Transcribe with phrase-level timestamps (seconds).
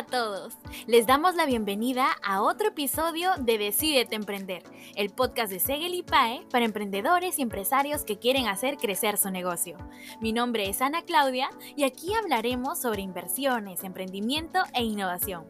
[0.00, 0.56] a todos.
[0.86, 4.62] Les damos la bienvenida a otro episodio de Decídete Emprender,
[4.96, 9.30] el podcast de Segel y PAE para emprendedores y empresarios que quieren hacer crecer su
[9.30, 9.76] negocio.
[10.22, 15.44] Mi nombre es Ana Claudia y aquí hablaremos sobre inversiones, emprendimiento e innovación.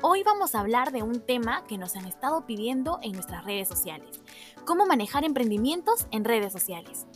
[0.00, 3.68] Hoy vamos a hablar de un tema que nos han estado pidiendo en nuestras redes
[3.68, 4.22] sociales,
[4.64, 7.06] cómo manejar emprendimientos en redes sociales.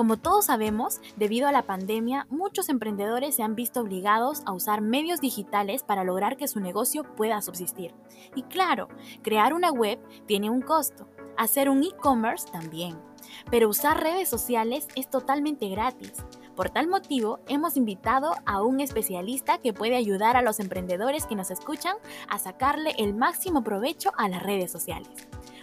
[0.00, 4.80] Como todos sabemos, debido a la pandemia, muchos emprendedores se han visto obligados a usar
[4.80, 7.92] medios digitales para lograr que su negocio pueda subsistir.
[8.34, 8.88] Y claro,
[9.20, 12.98] crear una web tiene un costo, hacer un e-commerce también.
[13.50, 16.14] Pero usar redes sociales es totalmente gratis.
[16.56, 21.36] Por tal motivo, hemos invitado a un especialista que puede ayudar a los emprendedores que
[21.36, 25.10] nos escuchan a sacarle el máximo provecho a las redes sociales.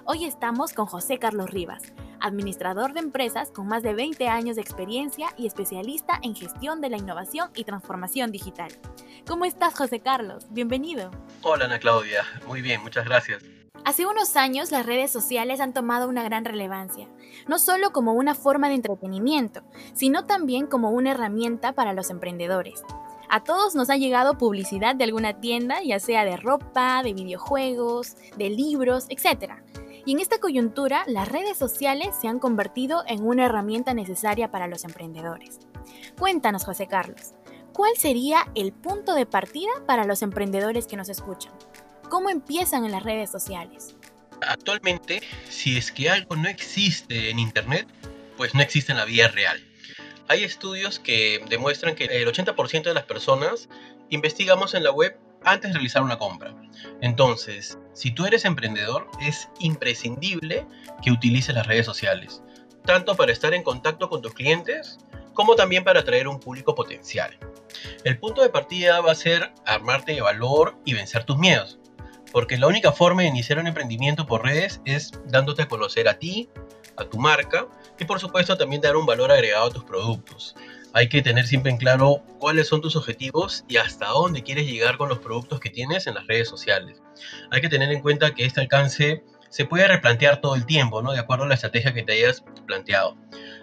[0.09, 4.61] Hoy estamos con José Carlos Rivas, administrador de empresas con más de 20 años de
[4.61, 8.71] experiencia y especialista en gestión de la innovación y transformación digital.
[9.27, 10.45] ¿Cómo estás, José Carlos?
[10.49, 11.11] Bienvenido.
[11.41, 12.23] Hola, Ana Claudia.
[12.47, 13.43] Muy bien, muchas gracias.
[13.83, 17.09] Hace unos años las redes sociales han tomado una gran relevancia,
[17.49, 22.81] no solo como una forma de entretenimiento, sino también como una herramienta para los emprendedores.
[23.29, 28.15] A todos nos ha llegado publicidad de alguna tienda, ya sea de ropa, de videojuegos,
[28.37, 29.51] de libros, etc.
[30.07, 34.67] Y en esta coyuntura, las redes sociales se han convertido en una herramienta necesaria para
[34.67, 35.59] los emprendedores.
[36.17, 37.33] Cuéntanos, José Carlos,
[37.73, 41.51] ¿cuál sería el punto de partida para los emprendedores que nos escuchan?
[42.09, 43.97] ¿Cómo empiezan en las redes sociales?
[44.39, 47.85] Actualmente, si es que algo no existe en Internet,
[48.37, 49.61] pues no existe en la vida real.
[50.29, 53.67] Hay estudios que demuestran que el 80% de las personas
[54.09, 56.53] investigamos en la web antes de realizar una compra.
[57.01, 60.65] Entonces, si tú eres emprendedor, es imprescindible
[61.01, 62.43] que utilices las redes sociales,
[62.85, 64.99] tanto para estar en contacto con tus clientes
[65.33, 67.37] como también para atraer un público potencial.
[68.03, 71.79] El punto de partida va a ser armarte de valor y vencer tus miedos,
[72.31, 76.17] porque la única forma de iniciar un emprendimiento por redes es dándote a conocer a
[76.17, 76.49] ti,
[76.97, 77.67] a tu marca
[77.99, 80.55] y por supuesto también dar un valor agregado a tus productos
[80.97, 84.97] hay que tener siempre en claro cuáles son tus objetivos y hasta dónde quieres llegar
[84.97, 87.03] con los productos que tienes en las redes sociales.
[87.51, 91.11] Hay que tener en cuenta que este alcance se puede replantear todo el tiempo, ¿no?
[91.11, 93.15] De acuerdo a la estrategia que te hayas planteado.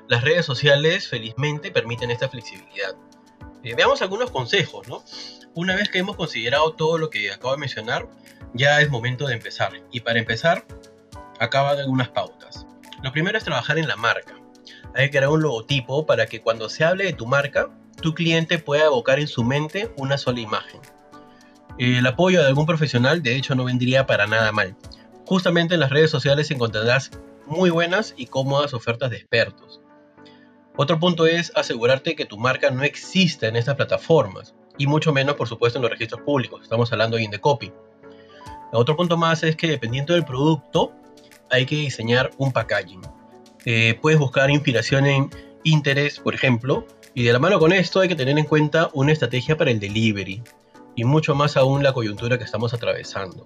[0.07, 2.95] Las redes sociales, felizmente, permiten esta flexibilidad.
[3.65, 5.03] Eh, veamos algunos consejos, ¿no?
[5.57, 8.09] Una vez que hemos considerado todo lo que acabo de mencionar,
[8.53, 9.73] ya es momento de empezar.
[9.91, 10.65] Y para empezar,
[11.41, 12.65] acaba de algunas pautas.
[13.03, 14.44] Lo primero es trabajar en la marca
[14.95, 17.69] hay que crear un logotipo para que cuando se hable de tu marca,
[18.01, 20.81] tu cliente pueda evocar en su mente una sola imagen.
[21.79, 24.77] El apoyo de algún profesional, de hecho, no vendría para nada mal.
[25.27, 27.11] Justamente en las redes sociales encontrarás
[27.47, 29.81] muy buenas y cómodas ofertas de expertos.
[30.77, 35.37] Otro punto es asegurarte que tu marca no exista en estas plataformas, y mucho menos,
[35.37, 36.63] por supuesto, en los registros públicos.
[36.63, 37.73] Estamos hablando bien de copy.
[38.73, 40.93] Otro punto más es que dependiendo del producto,
[41.51, 43.03] hay que diseñar un packaging.
[43.65, 45.31] Eh, puedes buscar inspiración en
[45.63, 49.13] interés, por ejemplo, y de la mano con esto hay que tener en cuenta una
[49.13, 50.43] estrategia para el delivery
[50.97, 53.45] y mucho más aún la coyuntura que estamos atravesando.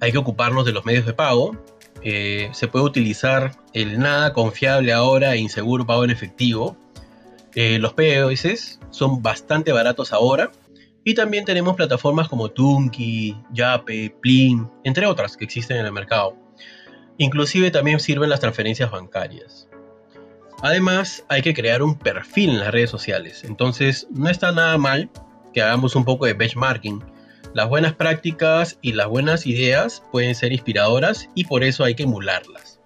[0.00, 1.56] Hay que ocuparnos de los medios de pago.
[2.02, 6.76] Eh, se puede utilizar el nada confiable ahora e inseguro pago en efectivo.
[7.54, 10.52] Eh, los POS son bastante baratos ahora.
[11.04, 16.36] Y también tenemos plataformas como Tunki, Yape, Plin, entre otras que existen en el mercado.
[17.18, 19.68] Inclusive también sirven las transferencias bancarias.
[20.62, 23.44] Además, hay que crear un perfil en las redes sociales.
[23.44, 25.10] Entonces, no está nada mal
[25.52, 27.04] que hagamos un poco de benchmarking.
[27.54, 32.04] Las buenas prácticas y las buenas ideas pueden ser inspiradoras y por eso hay que
[32.04, 32.80] emularlas.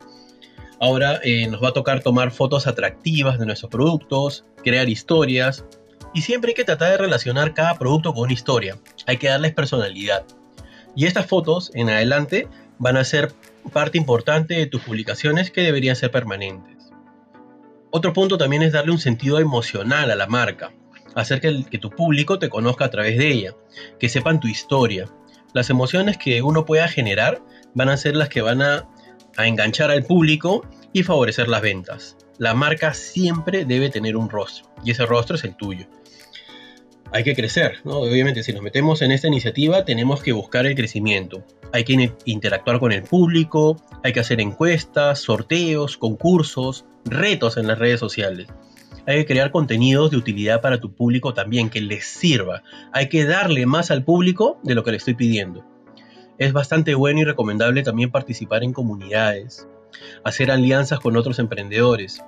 [0.81, 5.65] Ahora eh, nos va a tocar tomar fotos atractivas de nuestros productos, crear historias
[6.15, 8.79] y siempre hay que tratar de relacionar cada producto con una historia.
[9.07, 10.25] Hay que darles personalidad.
[10.95, 13.33] Y estas fotos en adelante van a ser
[13.71, 16.91] parte importante de tus publicaciones que deberían ser permanentes.
[17.91, 20.73] Otro punto también es darle un sentido emocional a la marca,
[21.15, 23.55] hacer que, tu público te conozca a través de ella,
[23.99, 25.07] que sepan tu historia.
[25.53, 27.43] Las emociones que uno pueda generar
[27.75, 28.89] van a ser las que van a
[29.39, 32.17] enganchar al público y favorecer las ventas.
[32.39, 35.87] La marca siempre debe tener un rostro y ese rostro es el tuyo
[37.13, 37.99] hay que crecer, ¿no?
[37.99, 41.45] Obviamente, si nos metemos en esta iniciativa, tenemos que buscar el crecimiento.
[41.73, 47.79] Hay que interactuar con el público, hay que hacer encuestas, sorteos, concursos, retos en las
[47.79, 48.49] redes sociales.
[49.07, 52.63] Hay que crear contenidos de utilidad para tu público también, que les sirva.
[52.93, 55.67] Hay que darle más al público de lo que le estoy pidiendo.
[56.39, 59.69] Es bastante bueno y recomendable también participar en comunidades,
[60.25, 62.23] hacer alianzas con otros emprendedores.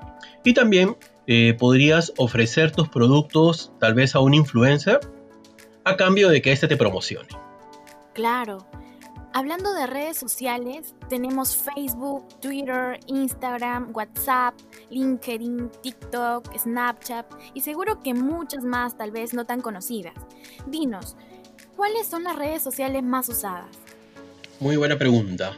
[0.44, 5.00] Y también eh, podrías ofrecer tus productos tal vez a un influencer
[5.84, 7.28] a cambio de que éste te promocione.
[8.12, 8.66] Claro.
[9.36, 14.54] Hablando de redes sociales, tenemos Facebook, Twitter, Instagram, WhatsApp,
[14.90, 20.14] LinkedIn, TikTok, Snapchat y seguro que muchas más tal vez no tan conocidas.
[20.68, 21.16] Dinos,
[21.74, 23.76] ¿cuáles son las redes sociales más usadas?
[24.60, 25.56] Muy buena pregunta.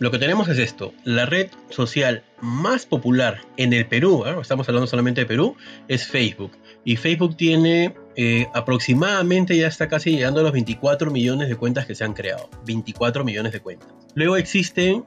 [0.00, 4.36] Lo que tenemos es esto, la red social más popular en el Perú, ¿eh?
[4.40, 5.56] estamos hablando solamente de Perú,
[5.88, 6.52] es Facebook.
[6.84, 11.84] Y Facebook tiene eh, aproximadamente, ya está casi llegando a los 24 millones de cuentas
[11.84, 12.48] que se han creado.
[12.64, 13.88] 24 millones de cuentas.
[14.14, 15.04] Luego existen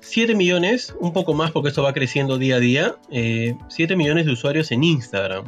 [0.00, 4.26] 7 millones, un poco más porque esto va creciendo día a día, 7 eh, millones
[4.26, 5.44] de usuarios en Instagram.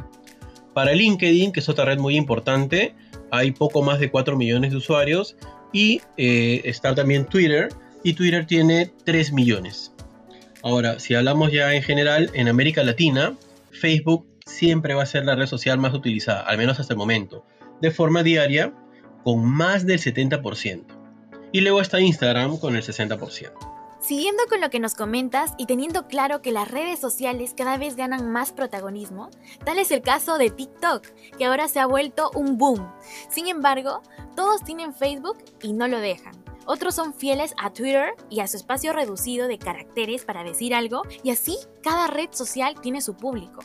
[0.73, 2.95] Para LinkedIn, que es otra red muy importante,
[3.29, 5.37] hay poco más de 4 millones de usuarios.
[5.75, 7.69] Y está también Twitter,
[8.03, 9.93] y Twitter tiene 3 millones.
[10.61, 13.35] Ahora, si hablamos ya en general, en América Latina,
[13.71, 17.45] Facebook siempre va a ser la red social más utilizada, al menos hasta el momento,
[17.81, 18.73] de forma diaria,
[19.23, 20.85] con más del 70%.
[21.51, 23.73] Y luego está Instagram con el 60%.
[23.99, 27.95] Siguiendo con lo que nos comentas y teniendo claro que las redes sociales cada vez
[27.95, 29.29] ganan más protagonismo,
[29.63, 31.07] tal es el caso de TikTok,
[31.37, 32.91] que ahora se ha vuelto un boom.
[33.29, 34.01] Sin embargo,
[34.35, 36.33] todos tienen Facebook y no lo dejan.
[36.65, 41.01] Otros son fieles a Twitter y a su espacio reducido de caracteres para decir algo
[41.23, 43.61] y así cada red social tiene su público.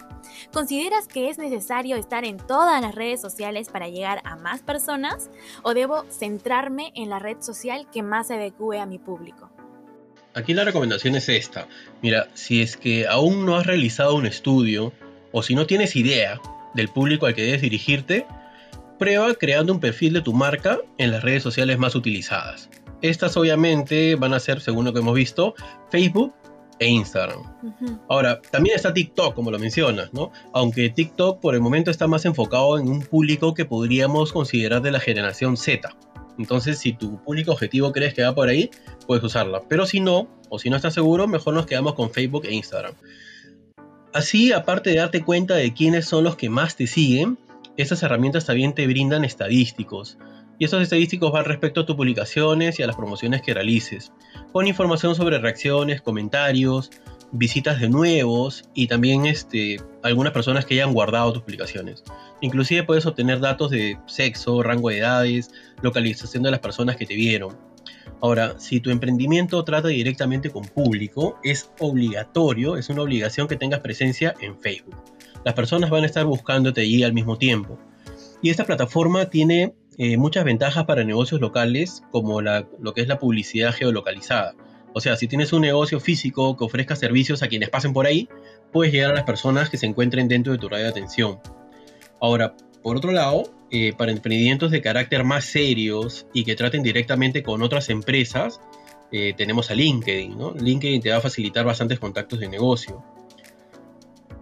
[0.52, 5.30] ¿Consideras que es necesario estar en todas las redes sociales para llegar a más personas
[5.62, 9.50] o debo centrarme en la red social que más se adecue a mi público?
[10.34, 11.68] Aquí la recomendación es esta.
[12.02, 14.92] Mira, si es que aún no has realizado un estudio
[15.32, 16.40] o si no tienes idea
[16.74, 18.26] del público al que debes dirigirte,
[18.98, 22.68] prueba creando un perfil de tu marca en las redes sociales más utilizadas.
[23.02, 25.54] Estas obviamente van a ser, según lo que hemos visto,
[25.90, 26.34] Facebook
[26.78, 27.42] e Instagram.
[28.08, 30.30] Ahora, también está TikTok, como lo mencionas, ¿no?
[30.52, 34.92] Aunque TikTok por el momento está más enfocado en un público que podríamos considerar de
[34.92, 35.90] la generación Z.
[36.38, 38.70] Entonces, si tu público objetivo crees que va por ahí,
[39.06, 39.62] puedes usarla.
[39.68, 42.94] Pero si no, o si no estás seguro, mejor nos quedamos con Facebook e Instagram.
[44.12, 47.38] Así, aparte de darte cuenta de quiénes son los que más te siguen,
[47.76, 50.16] estas herramientas también te brindan estadísticos
[50.58, 54.12] y estos estadísticos van respecto a tus publicaciones y a las promociones que realices,
[54.52, 56.90] con información sobre reacciones, comentarios,
[57.30, 62.02] visitas de nuevos y también este, algunas personas que hayan guardado tus publicaciones.
[62.40, 65.50] Inclusive puedes obtener datos de sexo, rango de edades,
[65.82, 67.56] localización de las personas que te vieron.
[68.20, 73.80] Ahora, si tu emprendimiento trata directamente con público, es obligatorio, es una obligación que tengas
[73.80, 74.96] presencia en Facebook.
[75.44, 77.78] Las personas van a estar buscándote allí al mismo tiempo.
[78.42, 83.18] Y esta plataforma tiene eh, muchas ventajas para negocios locales, como lo que es la
[83.18, 84.54] publicidad geolocalizada.
[84.94, 88.28] O sea, si tienes un negocio físico que ofrezca servicios a quienes pasen por ahí,
[88.72, 91.40] puedes llegar a las personas que se encuentren dentro de tu radio de atención.
[92.20, 97.42] Ahora, por otro lado, eh, para emprendimientos de carácter más serios y que traten directamente
[97.42, 98.60] con otras empresas,
[99.10, 100.36] eh, tenemos a LinkedIn.
[100.60, 103.02] LinkedIn te va a facilitar bastantes contactos de negocio.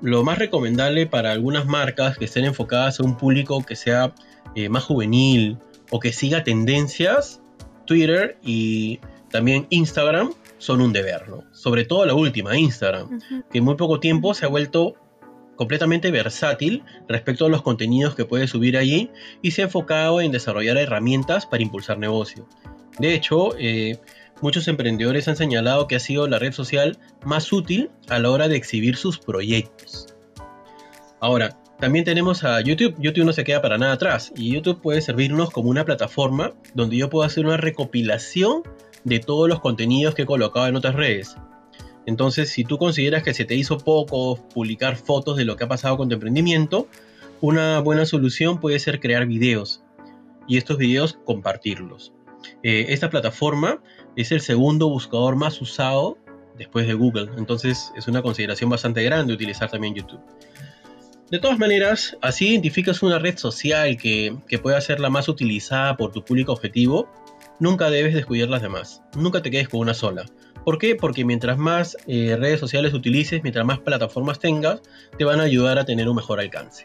[0.03, 4.15] Lo más recomendable para algunas marcas que estén enfocadas a un público que sea
[4.57, 5.59] eh, más juvenil
[5.91, 7.41] o que siga tendencias,
[7.85, 8.99] Twitter y
[9.31, 11.45] también Instagram son un deber, ¿no?
[11.53, 13.21] Sobre todo la última, Instagram,
[13.51, 14.95] que en muy poco tiempo se ha vuelto
[15.57, 19.11] completamente versátil respecto a los contenidos que puede subir allí
[19.43, 22.49] y se ha enfocado en desarrollar herramientas para impulsar negocio.
[22.99, 23.99] De hecho, eh,
[24.41, 28.49] muchos emprendedores han señalado que ha sido la red social más útil a la hora
[28.49, 30.15] de exhibir sus proyectos.
[31.21, 32.95] Ahora, también tenemos a YouTube.
[32.99, 34.33] YouTube no se queda para nada atrás.
[34.35, 38.63] Y YouTube puede servirnos como una plataforma donde yo puedo hacer una recopilación
[39.05, 41.37] de todos los contenidos que he colocado en otras redes.
[42.07, 45.69] Entonces, si tú consideras que se te hizo poco publicar fotos de lo que ha
[45.69, 46.89] pasado con tu emprendimiento,
[47.41, 49.83] una buena solución puede ser crear videos.
[50.49, 52.13] Y estos videos compartirlos.
[52.63, 53.83] Eh, esta plataforma
[54.15, 56.17] es el segundo buscador más usado
[56.57, 57.31] después de Google.
[57.37, 60.21] Entonces es una consideración bastante grande utilizar también YouTube.
[61.31, 66.13] De todas maneras, así identificas una red social que, pueda ser la más utilizada por
[66.13, 67.09] tu público objetivo,
[67.59, 69.03] nunca debes descuidar las demás.
[69.17, 70.27] Nunca te quedes con una sola.
[70.65, 70.95] ¿Por qué?
[70.95, 74.83] Porque mientras más eh, redes sociales utilices, mientras más plataformas tengas,
[75.19, 76.85] te van a ayudar a tener un mejor alcance.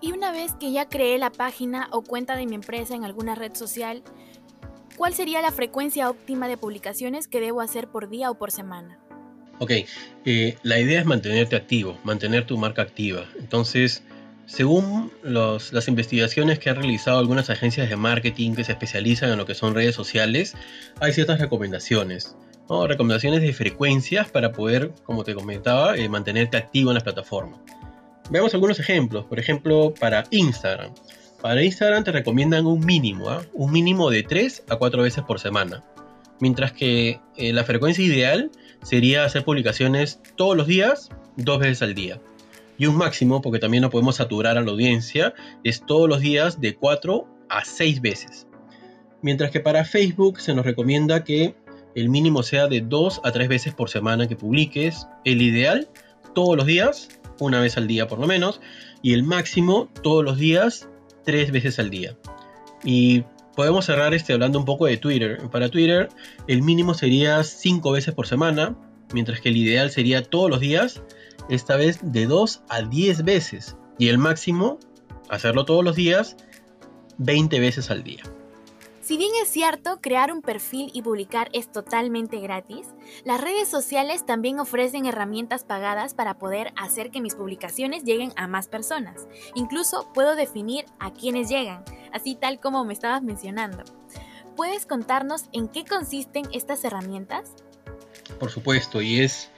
[0.00, 3.34] Y una vez que ya creé la página o cuenta de mi empresa en alguna
[3.34, 4.04] red social,
[4.96, 9.00] ¿cuál sería la frecuencia óptima de publicaciones que debo hacer por día o por semana?
[9.60, 9.72] Ok,
[10.24, 13.26] eh, la idea es mantenerte activo, mantener tu marca activa.
[13.38, 14.02] Entonces,
[14.46, 19.44] según las investigaciones que han realizado algunas agencias de marketing que se especializan en lo
[19.44, 20.54] que son redes sociales,
[20.98, 22.36] hay ciertas recomendaciones.
[22.88, 27.60] Recomendaciones de frecuencias para poder, como te comentaba, eh, mantenerte activo en las plataformas.
[28.30, 29.26] Veamos algunos ejemplos.
[29.26, 30.94] Por ejemplo, para Instagram.
[31.42, 33.42] Para Instagram te recomiendan un mínimo, ¿ah?
[33.52, 35.84] un mínimo de 3 a 4 veces por semana.
[36.38, 38.50] Mientras que eh, la frecuencia ideal
[38.82, 42.20] sería hacer publicaciones todos los días, dos veces al día.
[42.78, 45.34] Y un máximo, porque también no podemos saturar a la audiencia,
[45.64, 48.46] es todos los días de 4 a 6 veces.
[49.22, 51.54] Mientras que para Facebook se nos recomienda que
[51.94, 55.06] el mínimo sea de 2 a 3 veces por semana que publiques.
[55.24, 55.88] El ideal,
[56.34, 57.08] todos los días,
[57.38, 58.60] una vez al día por lo menos.
[59.02, 60.88] Y el máximo, todos los días,
[61.24, 62.16] 3 veces al día.
[62.84, 65.38] Y podemos cerrar este hablando un poco de Twitter.
[65.50, 66.08] Para Twitter,
[66.46, 68.76] el mínimo sería 5 veces por semana,
[69.12, 71.02] mientras que el ideal sería todos los días,
[71.48, 73.76] esta vez de 2 a 10 veces.
[73.98, 74.78] Y el máximo,
[75.28, 76.36] hacerlo todos los días,
[77.18, 78.22] 20 veces al día.
[79.02, 82.86] Si bien es cierto, crear un perfil y publicar es totalmente gratis,
[83.24, 88.46] las redes sociales también ofrecen herramientas pagadas para poder hacer que mis publicaciones lleguen a
[88.46, 89.26] más personas.
[89.56, 93.84] Incluso puedo definir a quiénes llegan, así tal como me estabas mencionando.
[94.56, 97.50] ¿Puedes contarnos en qué consisten estas herramientas?
[98.38, 99.50] Por supuesto, y es,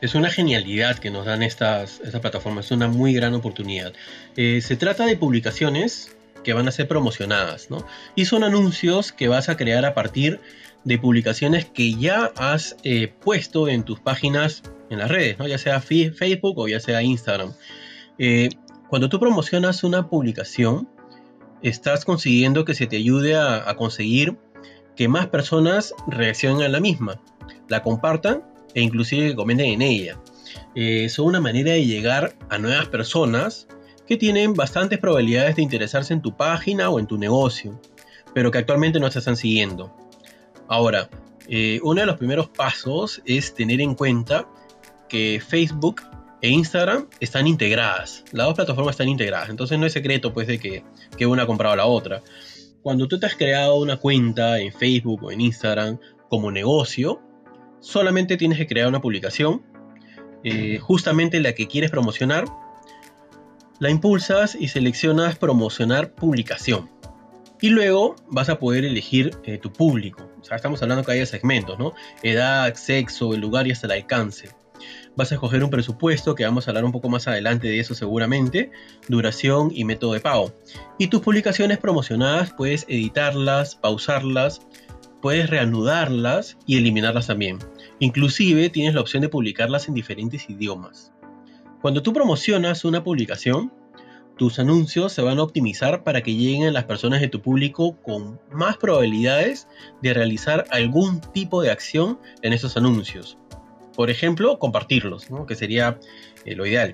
[0.00, 3.92] es una genialidad que nos dan estas, plataformas, es una muy gran oportunidad.
[4.36, 7.86] Eh, se trata de publicaciones que van a ser promocionadas, ¿no?
[8.14, 10.40] Y son anuncios que vas a crear a partir
[10.84, 15.46] de publicaciones que ya has eh, puesto en tus páginas en las redes, ¿no?
[15.46, 17.52] Ya sea Facebook o ya sea Instagram.
[18.18, 18.50] Eh,
[18.88, 20.88] cuando tú promocionas una publicación,
[21.62, 24.36] estás consiguiendo que se te ayude a, conseguir
[24.96, 27.20] que más personas reaccionen a la misma,
[27.68, 28.42] la compartan
[28.74, 30.20] e inclusive que comenten en ella.
[30.74, 33.68] Eh, son una manera de llegar a nuevas personas
[34.06, 37.80] que tienen bastantes probabilidades de interesarse en tu página o en tu negocio,
[38.34, 39.94] pero que actualmente no te están siguiendo.
[40.68, 41.08] Ahora,
[41.48, 44.48] eh, uno de los primeros pasos es tener en cuenta
[45.08, 46.02] que Facebook
[46.42, 48.24] e Instagram están integradas.
[48.32, 49.48] Las dos plataformas están integradas.
[49.48, 50.84] Entonces no es secreto pues de que,
[51.16, 52.22] que una ha comprado a la otra.
[52.82, 57.22] Cuando tú te has creado una cuenta en Facebook o en Instagram como negocio,
[57.80, 59.62] solamente tienes que crear una publicación,
[60.42, 62.44] eh, justamente la que quieres promocionar,
[63.78, 66.90] la impulsas y seleccionas promocionar publicación.
[67.60, 70.28] Y luego vas a poder elegir eh, tu público.
[70.50, 71.94] Estamos hablando que haya segmentos, ¿no?
[72.24, 74.48] Edad, sexo, el lugar y hasta el alcance.
[75.14, 77.94] Vas a escoger un presupuesto, que vamos a hablar un poco más adelante de eso
[77.94, 78.70] seguramente,
[79.08, 80.54] duración y método de pago.
[80.98, 84.62] Y tus publicaciones promocionadas puedes editarlas, pausarlas,
[85.20, 87.58] puedes reanudarlas y eliminarlas también.
[87.98, 91.12] Inclusive tienes la opción de publicarlas en diferentes idiomas.
[91.82, 93.72] Cuando tú promocionas una publicación,
[94.38, 98.00] tus anuncios se van a optimizar para que lleguen a las personas de tu público
[98.02, 99.68] con más probabilidades
[100.00, 103.38] de realizar algún tipo de acción en esos anuncios.
[103.94, 105.98] Por ejemplo, compartirlos, que sería
[106.44, 106.92] eh, lo ideal.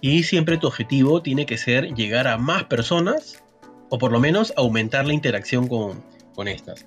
[0.00, 3.42] Y siempre tu objetivo tiene que ser llegar a más personas
[3.88, 6.02] o por lo menos aumentar la interacción con,
[6.34, 6.86] con estas.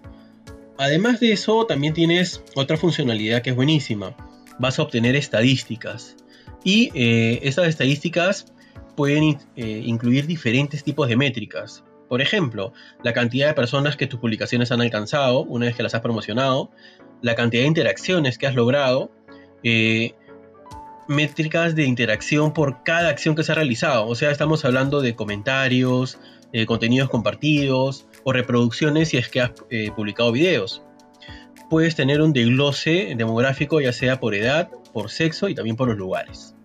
[0.78, 4.16] Además de eso, también tienes otra funcionalidad que es buenísima.
[4.60, 6.18] Vas a obtener estadísticas.
[6.64, 8.52] Y eh, estas estadísticas
[8.96, 11.84] pueden eh, incluir diferentes tipos de métricas.
[12.10, 12.74] Por ejemplo,
[13.04, 16.72] la cantidad de personas que tus publicaciones han alcanzado una vez que las has promocionado,
[17.22, 19.12] la cantidad de interacciones que has logrado,
[19.66, 20.16] eh,
[21.10, 24.08] métricas de interacción por cada acción que se ha realizado.
[24.08, 26.18] O sea, estamos hablando de comentarios,
[26.68, 29.52] contenidos compartidos o reproducciones si es que has
[29.94, 30.82] publicado videos.
[31.70, 35.98] Puedes tener un desglose demográfico ya sea por edad, por sexo y también por los
[35.98, 36.56] lugares.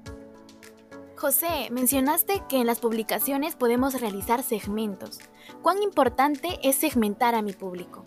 [1.20, 5.18] José, mencionaste que en las publicaciones podemos realizar segmentos.
[5.60, 8.04] ¿Cuán importante es segmentar a mi público?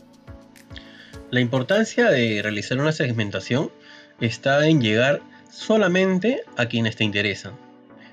[1.29, 3.71] La importancia de realizar una segmentación
[4.25, 7.53] está en llegar solamente a quienes te interesan.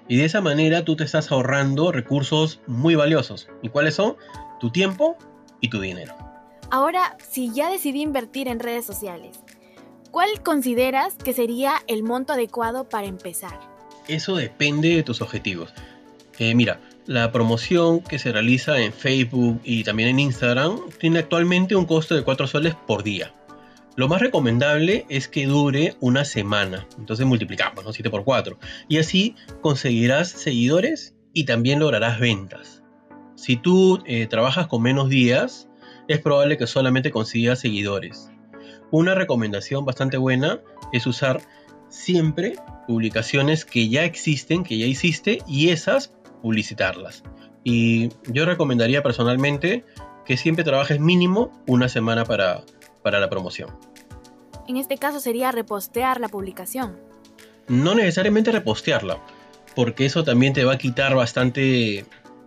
[0.08, 3.48] Y de esa manera tú te estás ahorrando recursos muy valiosos.
[3.62, 4.16] ¿Y cuáles son?
[4.58, 5.16] Tu tiempo
[5.60, 6.14] y tu dinero.
[6.70, 9.38] Ahora, si ya decidí invertir en redes sociales,
[10.10, 13.58] ¿cuál consideras que sería el monto adecuado para empezar?
[14.08, 15.72] Eso depende de tus objetivos.
[16.38, 21.76] Eh, mira, la promoción que se realiza en Facebook y también en Instagram tiene actualmente
[21.76, 23.32] un costo de 4 soles por día.
[24.00, 26.86] Lo más recomendable es que dure una semana.
[26.96, 27.92] Entonces multiplicamos, ¿no?
[27.92, 28.58] 7 por 4.
[28.88, 32.82] Y así conseguirás seguidores y también lograrás ventas.
[33.34, 35.68] Si tú eh, trabajas con menos días,
[36.08, 38.30] es probable que solamente consigas seguidores.
[38.90, 40.62] Una recomendación bastante buena
[40.94, 41.42] es usar
[41.90, 42.54] siempre
[42.86, 47.22] publicaciones que ya existen, que ya hiciste, y esas publicitarlas.
[47.64, 49.84] Y yo recomendaría personalmente
[50.24, 52.62] que siempre trabajes mínimo una semana para,
[53.02, 53.89] para la promoción.
[54.70, 56.96] En este caso sería repostear la publicación.
[57.66, 59.18] No necesariamente repostearla,
[59.74, 62.04] porque eso también te va a quitar bastante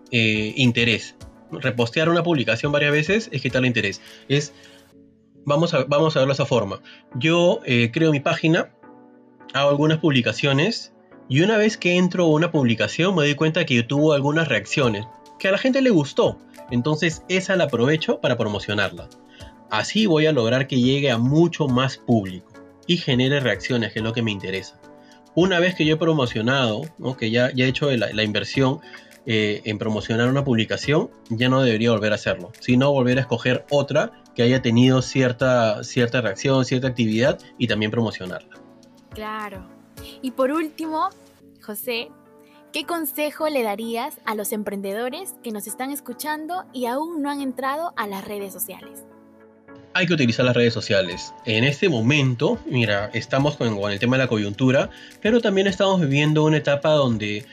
[0.09, 1.15] eh, interés.
[1.51, 3.99] repostear una publicación varias veces es quitarle interés.
[4.29, 4.53] Es,
[5.43, 6.79] vamos a, vamos a verlo de esa forma.
[7.13, 8.71] Yo eh, creo mi página,
[9.53, 10.93] hago algunas publicaciones
[11.27, 15.05] y una vez que entro a una publicación me doy cuenta que tuvo algunas reacciones
[15.39, 16.37] que a la gente le gustó.
[16.71, 19.09] Entonces esa la aprovecho para promocionarla.
[19.73, 22.51] Así voy a lograr que llegue a mucho más público
[22.85, 24.79] y genere reacciones, que es lo que me interesa.
[25.33, 26.83] Una vez que yo he promocionado,
[27.17, 28.81] que ya, he hecho la, inversión
[29.25, 33.65] eh, en promocionar una publicación, ya no debería volver a hacerlo, sino volver a escoger
[33.71, 38.55] otra que haya tenido cierta, cierta reacción, cierta actividad y también promocionarla.
[39.09, 39.67] Claro.
[40.21, 41.09] Y por último,
[41.63, 42.09] José,
[42.71, 47.41] ¿qué consejo le darías a los emprendedores que nos están escuchando y aún no han
[47.41, 49.03] entrado a las redes sociales?
[49.93, 51.33] Hay que utilizar las redes sociales.
[51.45, 54.89] En este momento, mira, estamos con, el tema de la coyuntura,
[55.21, 57.45] pero también estamos viviendo una etapa donde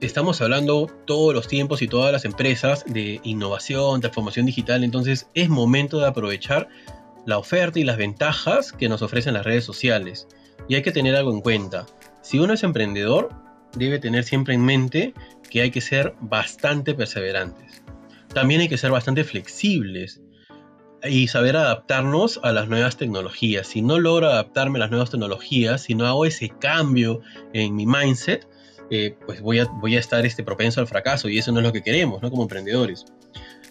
[0.00, 5.48] estamos hablando todos los tiempos y todas las empresas de innovación, transformación digital, entonces es
[5.48, 6.68] momento de aprovechar
[7.26, 10.28] la oferta y las ventajas que nos ofrecen las redes sociales.
[10.68, 11.86] Y hay que tener algo en cuenta.
[12.22, 13.30] Si uno es emprendedor,
[13.74, 15.14] debe tener siempre en mente
[15.50, 17.82] que hay que ser bastante perseverantes.
[18.32, 20.20] También hay que ser bastante flexibles
[21.04, 23.66] y saber adaptarnos a las nuevas tecnologías.
[23.66, 27.20] Si no logro adaptarme a las nuevas tecnologías, si no hago ese cambio
[27.52, 28.46] en mi mindset,
[28.90, 31.66] eh, pues voy a, voy a estar este, propenso al fracaso y eso no es
[31.66, 32.30] lo que queremos, ¿no?
[32.30, 33.04] Como emprendedores.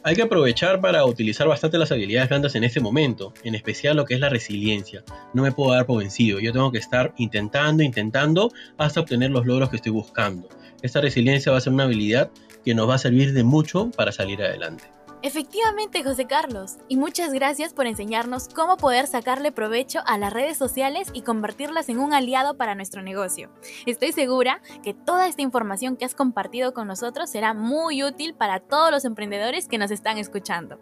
[0.03, 4.05] Hay que aprovechar para utilizar bastante las habilidades blandas en este momento, en especial lo
[4.05, 5.03] que es la resiliencia.
[5.33, 9.45] No me puedo dar por vencido, yo tengo que estar intentando, intentando hasta obtener los
[9.45, 10.47] logros que estoy buscando.
[10.81, 12.29] Esta resiliencia va a ser una habilidad
[12.63, 14.96] que nos va a servir de mucho para salir adelante.
[15.23, 20.57] Efectivamente, José Carlos, y muchas gracias por enseñarnos cómo poder sacarle provecho a las redes
[20.57, 23.49] sociales y convertirlas en un aliado para nuestro negocio.
[23.87, 28.59] Estoy segura que toda esta información que has compartido con nosotros será muy útil para
[28.59, 30.79] todos los emprendedores que nos están escuchando.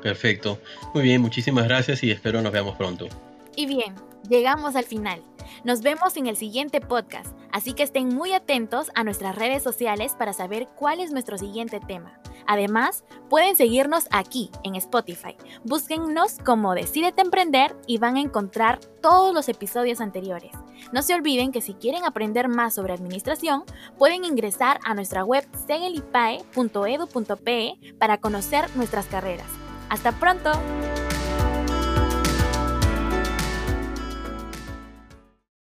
[0.00, 0.60] Perfecto.
[0.94, 3.08] Muy bien, muchísimas gracias y espero nos veamos pronto.
[3.56, 3.96] Y bien,
[4.28, 5.20] llegamos al final.
[5.64, 10.14] Nos vemos en el siguiente podcast, así que estén muy atentos a nuestras redes sociales
[10.16, 12.20] para saber cuál es nuestro siguiente tema.
[12.48, 15.36] Además, pueden seguirnos aquí en Spotify.
[15.64, 20.52] Búsquennos como Decídete Emprender y van a encontrar todos los episodios anteriores.
[20.90, 23.64] No se olviden que si quieren aprender más sobre administración,
[23.98, 29.48] pueden ingresar a nuestra web segelipae.edu.pe para conocer nuestras carreras.
[29.90, 30.52] ¡Hasta pronto!